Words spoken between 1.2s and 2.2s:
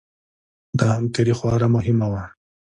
خورا مهمه